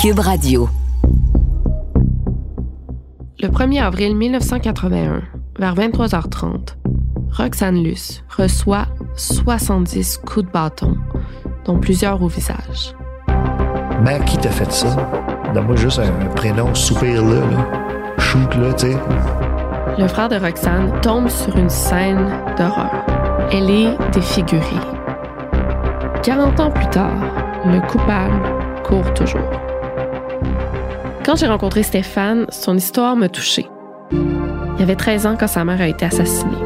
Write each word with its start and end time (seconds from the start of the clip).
Cube 0.00 0.20
Radio. 0.20 0.66
Le 3.38 3.48
1er 3.48 3.82
avril 3.82 4.16
1981, 4.16 5.20
vers 5.58 5.74
23h30, 5.74 6.76
Roxane 7.30 7.84
Luce 7.84 8.24
reçoit 8.34 8.86
70 9.16 10.22
coups 10.24 10.46
de 10.46 10.50
bâton, 10.50 10.96
dont 11.66 11.78
plusieurs 11.78 12.22
au 12.22 12.28
visage. 12.28 12.94
Mère, 14.02 14.24
qui 14.24 14.38
t'a 14.38 14.48
fait 14.48 14.72
ça? 14.72 14.88
Donne-moi 15.52 15.76
juste 15.76 15.98
un, 15.98 16.28
prénom, 16.28 16.74
soupir 16.74 17.22
là, 17.22 17.40
là. 17.40 18.16
Shoot 18.16 18.54
là, 18.54 18.72
tu 18.72 18.92
sais. 18.92 18.96
Le 19.98 20.08
frère 20.08 20.30
de 20.30 20.36
Roxane 20.36 20.98
tombe 21.02 21.28
sur 21.28 21.54
une 21.58 21.68
scène 21.68 22.30
d'horreur. 22.56 23.04
Elle 23.52 23.68
est 23.68 23.98
défigurée. 24.14 24.80
40 26.22 26.58
ans 26.58 26.70
plus 26.70 26.88
tard, 26.88 27.20
le 27.66 27.86
coupable 27.86 28.40
court 28.82 29.12
toujours. 29.12 29.60
Quand 31.30 31.36
j'ai 31.36 31.46
rencontré 31.46 31.84
Stéphane, 31.84 32.46
son 32.48 32.76
histoire 32.76 33.14
me 33.14 33.28
touchait. 33.28 33.68
Il 34.10 34.82
avait 34.82 34.96
13 34.96 35.26
ans 35.26 35.36
quand 35.38 35.46
sa 35.46 35.64
mère 35.64 35.80
a 35.80 35.86
été 35.86 36.04
assassinée. 36.04 36.58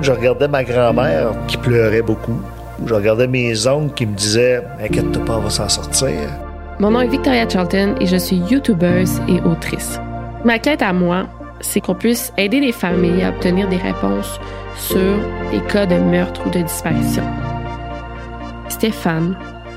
Je 0.00 0.10
regardais 0.10 0.48
ma 0.48 0.64
grand-mère 0.64 1.32
qui 1.46 1.58
pleurait 1.58 2.00
beaucoup. 2.00 2.40
Je 2.86 2.94
regardais 2.94 3.26
mes 3.26 3.66
oncles 3.66 3.92
qui 3.92 4.06
me 4.06 4.14
disaient 4.14 4.64
Inquiète-toi 4.80 5.22
pas, 5.26 5.36
on 5.36 5.40
va 5.40 5.50
s'en 5.50 5.68
sortir. 5.68 6.30
Mon 6.78 6.92
nom 6.92 7.02
est 7.02 7.08
Victoria 7.08 7.46
Charlton 7.46 7.96
et 8.00 8.06
je 8.06 8.16
suis 8.16 8.36
YouTubeuse 8.36 9.20
et 9.28 9.42
autrice. 9.42 10.00
Ma 10.42 10.58
quête 10.58 10.80
à 10.80 10.94
moi, 10.94 11.26
c'est 11.60 11.82
qu'on 11.82 11.94
puisse 11.94 12.32
aider 12.38 12.60
les 12.60 12.72
familles 12.72 13.24
à 13.24 13.28
obtenir 13.28 13.68
des 13.68 13.76
réponses 13.76 14.40
sur 14.74 15.18
les 15.52 15.60
cas 15.70 15.84
de 15.84 15.96
meurtre 15.96 16.46
ou 16.46 16.48
de 16.48 16.60
disparition. 16.60 17.24
Stéphane, 18.70 19.36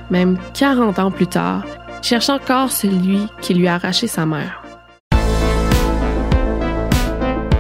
même 0.09 0.38
40 0.54 0.99
ans 0.99 1.12
plus 1.12 1.27
tard, 1.27 1.66
cherche 2.01 2.29
encore 2.29 2.71
celui 2.71 3.27
qui 3.41 3.53
lui 3.53 3.67
a 3.67 3.75
arraché 3.75 4.07
sa 4.07 4.25
mère. 4.25 4.62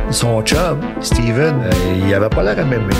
Son 0.09 0.41
chum, 0.41 0.79
Steven, 0.99 1.61
euh, 1.63 1.71
il 1.95 2.13
avait 2.13 2.27
pas 2.27 2.43
l'air 2.43 2.59
à 2.59 2.65
m'aimer. 2.65 2.93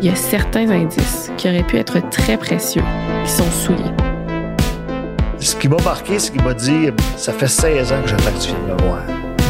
Il 0.00 0.08
y 0.08 0.10
a 0.10 0.16
certains 0.16 0.68
indices 0.70 1.30
qui 1.36 1.48
auraient 1.48 1.62
pu 1.62 1.76
être 1.76 2.00
très 2.10 2.36
précieux 2.36 2.82
qui 3.24 3.30
sont 3.30 3.50
souillés. 3.50 3.92
Ce 5.38 5.54
qui 5.54 5.68
m'a 5.68 5.76
marqué, 5.84 6.18
c'est 6.18 6.32
qu'il 6.32 6.42
m'a 6.42 6.54
dit 6.54 6.88
Ça 7.16 7.32
fait 7.32 7.46
16 7.46 7.92
ans 7.92 8.02
que 8.02 8.08
j'attends 8.08 8.32
que 8.32 8.40
tu 8.40 8.48
viennes 8.48 8.76
me 8.76 8.82
voir. 8.82 9.02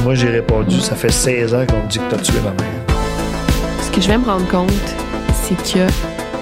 Moi, 0.05 0.15
j'ai 0.15 0.29
répondu 0.29 0.81
Ça 0.81 0.95
fait 0.95 1.11
16 1.11 1.55
ans 1.55 1.65
qu'on 1.67 1.83
me 1.83 1.89
dit 1.89 1.99
que 1.99 2.09
tu 2.09 2.15
as 2.15 2.19
tué 2.19 2.39
ma 2.41 2.51
mère. 2.51 2.99
Ce 3.81 3.91
que 3.91 4.01
je 4.01 4.09
vais 4.09 4.19
me 4.19 4.25
rendre 4.25 4.47
compte, 4.49 4.71
c'est 5.33 5.57
qu'il 5.63 5.81
y 5.81 5.85
a 5.85 5.89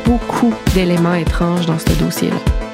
beaucoup 0.05 0.53
d'éléments 0.75 1.15
étranges 1.15 1.67
dans 1.67 1.79
ce 1.79 1.93
dossier-là. 2.03 2.66